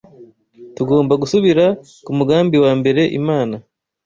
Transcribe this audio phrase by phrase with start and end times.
[0.75, 1.65] Tugomba gusubira
[2.05, 3.55] ku mugambi wa mbere Imana